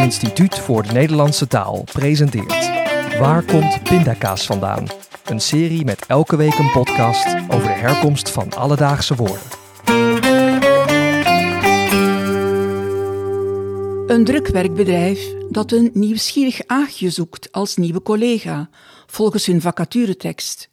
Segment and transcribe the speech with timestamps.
[0.00, 2.70] Instituut voor de Nederlandse Taal presenteert
[3.18, 4.86] Waar komt pindakaas vandaan?
[5.24, 9.46] Een serie met elke week een podcast over de herkomst van alledaagse woorden.
[14.06, 18.70] Een drukwerkbedrijf dat een nieuwsgierig aagje zoekt als nieuwe collega,
[19.06, 20.68] volgens hun vacaturetekst.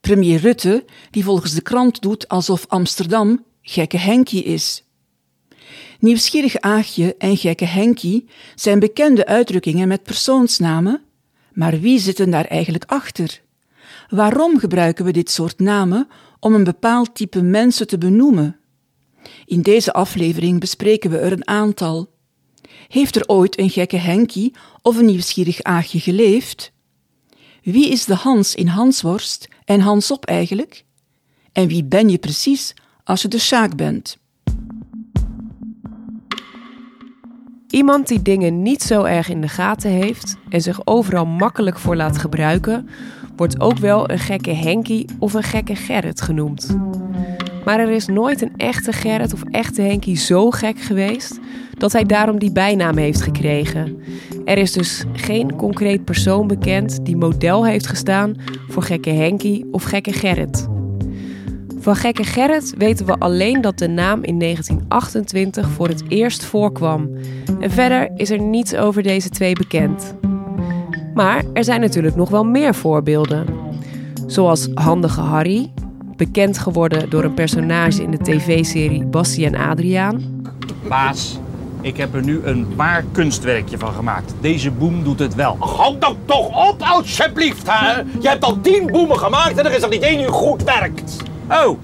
[0.00, 4.85] Premier Rutte, die volgens de krant doet alsof Amsterdam gekke Henkie is.
[6.00, 11.02] Nieuwsgierig Aagje en gekke Henkie zijn bekende uitdrukkingen met persoonsnamen,
[11.52, 13.40] maar wie zitten daar eigenlijk achter?
[14.08, 16.08] Waarom gebruiken we dit soort namen
[16.40, 18.56] om een bepaald type mensen te benoemen?
[19.44, 22.10] In deze aflevering bespreken we er een aantal.
[22.88, 26.72] Heeft er ooit een gekke Henkie of een nieuwsgierig Aagje geleefd?
[27.62, 30.84] Wie is de Hans in Hansworst en Hansop eigenlijk?
[31.52, 32.74] En wie ben je precies
[33.04, 34.18] als je de Sjaak bent?
[37.76, 41.96] Iemand die dingen niet zo erg in de gaten heeft en zich overal makkelijk voor
[41.96, 42.88] laat gebruiken,
[43.36, 46.76] wordt ook wel een gekke Henkie of een gekke Gerrit genoemd.
[47.64, 51.38] Maar er is nooit een echte Gerrit of echte Henkie zo gek geweest
[51.78, 54.02] dat hij daarom die bijnaam heeft gekregen.
[54.44, 58.36] Er is dus geen concreet persoon bekend die model heeft gestaan
[58.68, 60.75] voor gekke Henkie of gekke Gerrit.
[61.86, 67.10] Van gekke Gerrit weten we alleen dat de naam in 1928 voor het eerst voorkwam.
[67.60, 70.14] En verder is er niets over deze twee bekend.
[71.14, 73.46] Maar er zijn natuurlijk nog wel meer voorbeelden.
[74.26, 75.72] Zoals Handige Harry,
[76.16, 80.42] bekend geworden door een personage in de tv-serie Bassie en Adriaan.
[80.88, 81.38] Baas,
[81.80, 84.34] ik heb er nu een waar kunstwerkje van gemaakt.
[84.40, 85.56] Deze boem doet het wel.
[85.58, 88.00] Houd dan toch op, alsjeblieft, hè?
[88.20, 91.25] Je hebt al tien boemen gemaakt en er is er niet één die goed werkt.
[91.50, 91.78] Oh,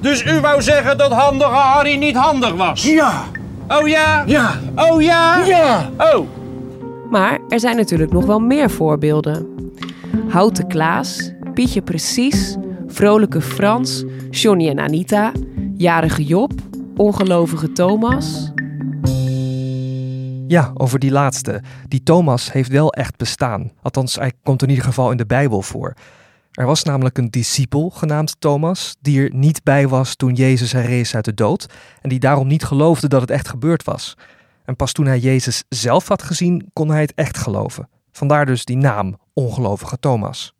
[0.00, 2.82] dus u wou zeggen dat handige Harry niet handig was?
[2.82, 3.24] Ja.
[3.68, 4.22] Oh ja?
[4.26, 4.60] Ja.
[4.76, 5.44] Oh ja?
[5.44, 5.90] Ja.
[5.98, 6.26] Oh.
[7.10, 9.46] Maar er zijn natuurlijk nog wel meer voorbeelden.
[10.28, 15.32] Houten Klaas, Pietje Precies, Vrolijke Frans, Johnny en Anita,
[15.76, 16.52] Jarige Job,
[16.96, 18.52] Ongelovige Thomas.
[20.46, 21.62] Ja, over die laatste.
[21.88, 23.70] Die Thomas heeft wel echt bestaan.
[23.82, 25.94] Althans, hij komt in ieder geval in de Bijbel voor.
[26.50, 31.14] Er was namelijk een discipel genaamd Thomas, die er niet bij was toen Jezus herrees
[31.14, 31.66] uit de dood
[32.00, 34.16] en die daarom niet geloofde dat het echt gebeurd was.
[34.64, 37.88] En pas toen hij Jezus zelf had gezien, kon hij het echt geloven.
[38.12, 40.54] Vandaar dus die naam, ongelovige Thomas.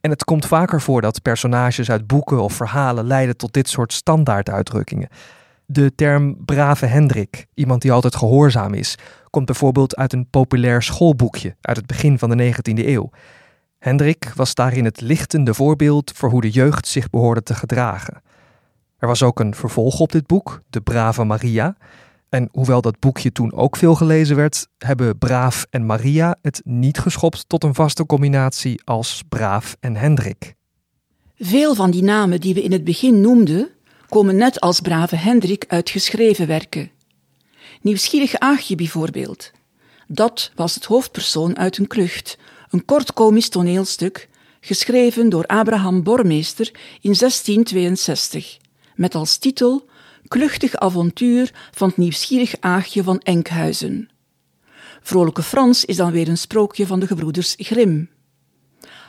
[0.00, 3.92] En het komt vaker voor dat personages uit boeken of verhalen leiden tot dit soort
[3.92, 5.08] standaarduitdrukkingen.
[5.66, 8.94] De term brave Hendrik, iemand die altijd gehoorzaam is,
[9.30, 13.10] komt bijvoorbeeld uit een populair schoolboekje uit het begin van de 19e eeuw.
[13.78, 18.22] Hendrik was daarin het lichtende voorbeeld voor hoe de jeugd zich behoorde te gedragen.
[18.98, 21.76] Er was ook een vervolg op dit boek, De Brave Maria.
[22.28, 26.98] En hoewel dat boekje toen ook veel gelezen werd, hebben Braaf en Maria het niet
[26.98, 30.54] geschopt tot een vaste combinatie als Braaf en Hendrik.
[31.38, 33.68] Veel van die namen die we in het begin noemden,
[34.08, 36.90] komen net als brave Hendrik uit geschreven werken.
[37.80, 39.50] Nieuwsgierig Aagje bijvoorbeeld.
[40.06, 42.38] Dat was het hoofdpersoon uit een klucht,
[42.70, 44.28] een kort komisch toneelstuk,
[44.60, 46.70] geschreven door Abraham Bormeester
[47.00, 48.56] in 1662,
[48.94, 49.86] met als titel
[50.28, 54.08] Kluchtig avontuur van het nieuwsgierig Aagje van Enkhuizen.
[55.02, 58.08] Vrolijke Frans is dan weer een sprookje van de gebroeders Grimm.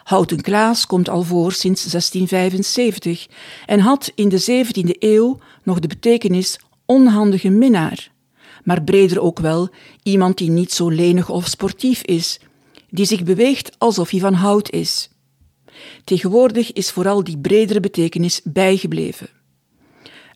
[0.04, 3.28] Houten Klaas komt al voor sinds 1675
[3.66, 8.12] en had in de 17e eeuw nog de betekenis onhandige minnaar,
[8.64, 9.70] maar breder ook wel
[10.04, 12.40] iemand die niet zo lenig of sportief is,
[12.90, 15.10] die zich beweegt alsof hij van hout is.
[16.04, 19.30] Tegenwoordig is vooral die bredere betekenis bijgebleven.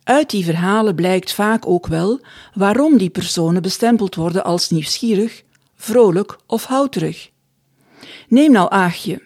[0.03, 2.19] Uit die verhalen blijkt vaak ook wel
[2.53, 5.44] waarom die personen bestempeld worden als nieuwsgierig,
[5.75, 7.30] vrolijk of houterig.
[8.28, 9.22] Neem nou Aagje.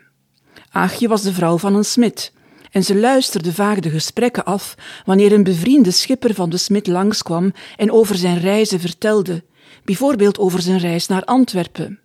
[0.70, 2.34] Aagje was de vrouw van een smid
[2.72, 7.54] en ze luisterde vaak de gesprekken af wanneer een bevriende schipper van de smid langskwam
[7.76, 9.44] en over zijn reizen vertelde,
[9.84, 12.00] bijvoorbeeld over zijn reis naar Antwerpen.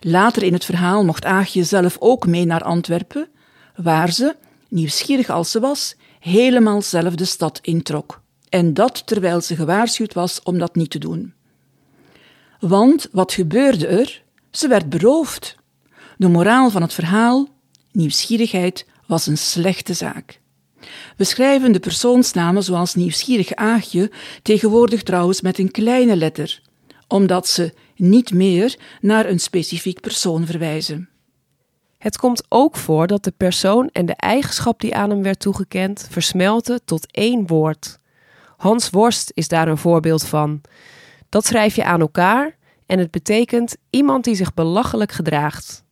[0.00, 3.28] Later in het verhaal mocht Aagje zelf ook mee naar Antwerpen,
[3.76, 4.36] waar ze,
[4.68, 8.22] nieuwsgierig als ze was, helemaal zelf de stad introk.
[8.48, 11.34] En dat terwijl ze gewaarschuwd was om dat niet te doen.
[12.60, 14.22] Want wat gebeurde er?
[14.50, 15.56] Ze werd beroofd.
[16.16, 17.48] De moraal van het verhaal:
[17.92, 20.40] nieuwsgierigheid was een slechte zaak.
[21.16, 24.10] We schrijven de persoonsnamen zoals nieuwsgierig Aagje
[24.42, 26.62] tegenwoordig trouwens met een kleine letter,
[27.08, 31.08] omdat ze niet meer naar een specifiek persoon verwijzen.
[31.98, 36.06] Het komt ook voor dat de persoon en de eigenschap die aan hem werd toegekend
[36.10, 37.98] versmelten tot één woord.
[38.56, 40.60] Hans Worst is daar een voorbeeld van.
[41.28, 42.56] Dat schrijf je aan elkaar
[42.86, 45.84] en het betekent iemand die zich belachelijk gedraagt.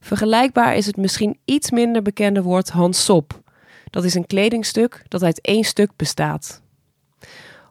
[0.00, 3.42] Vergelijkbaar is het misschien iets minder bekende woord Hans Sop.
[3.90, 6.62] Dat is een kledingstuk dat uit één stuk bestaat.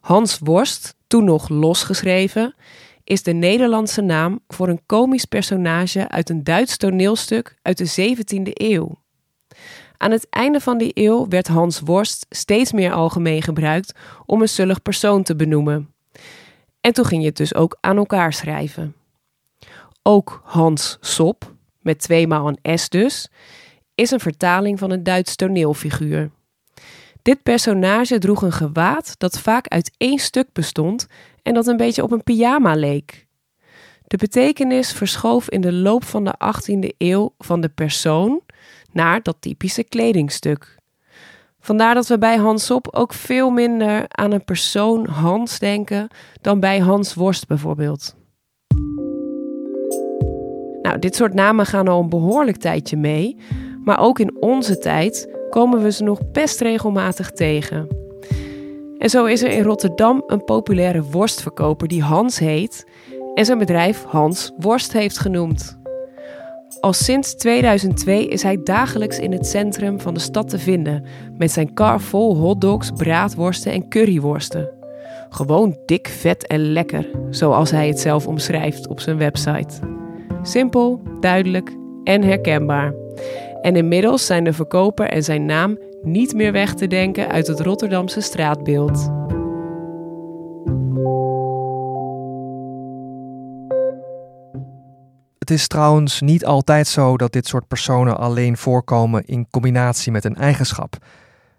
[0.01, 2.55] Hans Worst, toen nog losgeschreven,
[3.03, 8.51] is de Nederlandse naam voor een komisch personage uit een Duits toneelstuk uit de 17e
[8.53, 9.01] eeuw.
[9.97, 13.93] Aan het einde van die eeuw werd Hans Worst steeds meer algemeen gebruikt
[14.25, 15.93] om een zullig persoon te benoemen.
[16.81, 18.95] En toen ging je het dus ook aan elkaar schrijven.
[20.01, 23.29] Ook Hans Sop, met tweemaal een S dus,
[23.95, 26.31] is een vertaling van een Duits toneelfiguur.
[27.23, 31.07] Dit personage droeg een gewaad dat vaak uit één stuk bestond
[31.41, 33.27] en dat een beetje op een pyjama leek.
[34.07, 38.41] De betekenis verschoof in de loop van de 18e eeuw van de persoon
[38.91, 40.77] naar dat typische kledingstuk.
[41.59, 46.07] Vandaar dat we bij Hans Op ook veel minder aan een persoon Hans denken
[46.41, 48.15] dan bij Hans Worst bijvoorbeeld.
[50.81, 53.37] Nou, dit soort namen gaan al een behoorlijk tijdje mee,
[53.83, 57.87] maar ook in onze tijd komen we ze nog best regelmatig tegen.
[58.97, 62.87] En zo is er in Rotterdam een populaire worstverkoper die Hans heet
[63.33, 65.77] en zijn bedrijf Hans Worst heeft genoemd.
[66.79, 71.05] Al sinds 2002 is hij dagelijks in het centrum van de stad te vinden
[71.37, 74.69] met zijn kar vol hotdogs, braadworsten en curryworsten.
[75.29, 79.79] Gewoon dik, vet en lekker, zoals hij het zelf omschrijft op zijn website.
[80.41, 82.93] Simpel, duidelijk en herkenbaar.
[83.63, 87.59] En inmiddels zijn de verkoper en zijn naam niet meer weg te denken uit het
[87.59, 89.09] Rotterdamse straatbeeld.
[95.39, 100.25] Het is trouwens niet altijd zo dat dit soort personen alleen voorkomen in combinatie met
[100.25, 100.97] een eigenschap.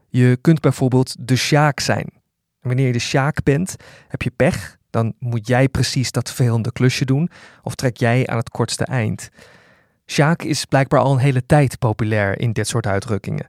[0.09, 2.11] Je kunt bijvoorbeeld de sjaak zijn.
[2.61, 3.77] Wanneer je de sjaak bent,
[4.09, 7.31] heb je pech, dan moet jij precies dat vervelende klusje doen
[7.63, 9.31] of trek jij aan het kortste eind.
[10.07, 13.47] Sjaak is blijkbaar al een hele tijd populair in dit soort uitdrukkingen.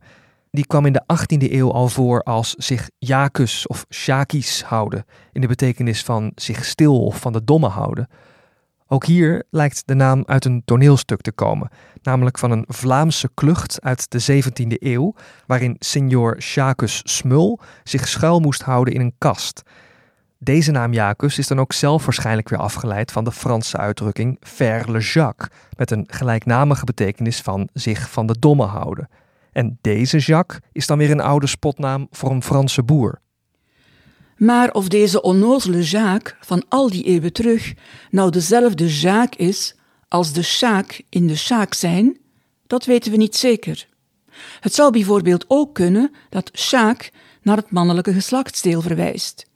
[0.51, 5.41] Die kwam in de 18e eeuw al voor als zich jakus of sjakies houden, in
[5.41, 8.07] de betekenis van zich stil of van de domme houden.
[8.87, 11.69] Ook hier lijkt de naam uit een toneelstuk te komen,
[12.01, 15.13] namelijk van een Vlaamse klucht uit de 17e eeuw,
[15.45, 19.63] waarin Signor Jacques Smul zich schuil moest houden in een kast.
[20.45, 24.91] Deze naam Jacques is dan ook zelf waarschijnlijk weer afgeleid van de Franse uitdrukking faire
[24.91, 29.09] le Jacques, met een gelijknamige betekenis van zich van de domme houden.
[29.51, 33.19] En deze Jacques is dan weer een oude spotnaam voor een Franse boer.
[34.37, 37.73] Maar of deze onnozele Jacques van al die eeuwen terug
[38.09, 39.75] nou dezelfde Jacques is
[40.07, 42.17] als de Sjaak in de Sjaak zijn,
[42.67, 43.87] dat weten we niet zeker.
[44.59, 47.11] Het zou bijvoorbeeld ook kunnen dat Sjaak
[47.41, 49.53] naar het mannelijke geslachtsdeel verwijst.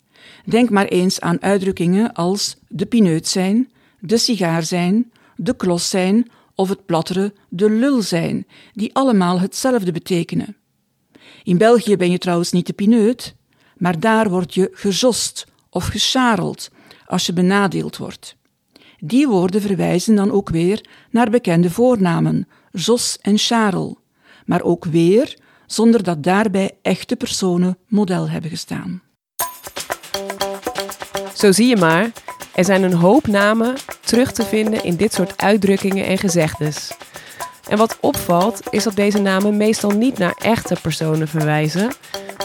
[0.50, 6.30] Denk maar eens aan uitdrukkingen als de pineut zijn, de sigaar zijn, de klos zijn
[6.56, 10.58] of het plattere de lul zijn, die allemaal hetzelfde betekenen.
[11.44, 13.36] In België ben je trouwens niet de pineut,
[13.78, 16.70] maar daar word je gezost of geschareld
[17.06, 18.36] als je benadeeld wordt.
[19.00, 23.98] Die woorden verwijzen dan ook weer naar bekende voornamen, Jos en Charel,
[24.46, 29.02] maar ook weer zonder dat daarbij echte personen model hebben gestaan.
[31.40, 32.12] Zo zie je maar,
[32.56, 36.92] er zijn een hoop namen terug te vinden in dit soort uitdrukkingen en gezegdes.
[37.70, 41.92] En wat opvalt is dat deze namen meestal niet naar echte personen verwijzen,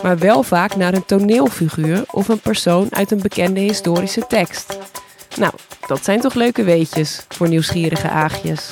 [0.03, 4.79] maar wel vaak naar een toneelfiguur of een persoon uit een bekende historische tekst.
[5.37, 5.53] Nou,
[5.87, 8.69] dat zijn toch leuke weetjes voor nieuwsgierige aagjes.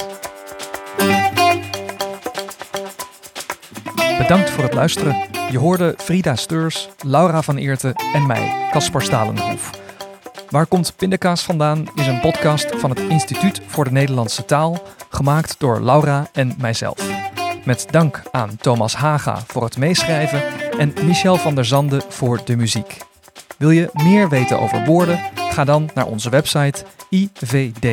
[4.19, 5.29] Bedankt voor het luisteren.
[5.50, 9.82] Je hoorde Frida Steurs, Laura van Eerten en mij, Caspar Stalenhoef.
[10.53, 15.55] Waar komt Pindakaas vandaan is een podcast van het Instituut voor de Nederlandse Taal, gemaakt
[15.59, 17.11] door Laura en mijzelf.
[17.65, 20.43] Met dank aan Thomas Haga voor het meeschrijven
[20.79, 22.97] en Michel van der Zande voor de muziek.
[23.59, 25.21] Wil je meer weten over woorden?
[25.35, 27.91] Ga dan naar onze website ivdnt.org.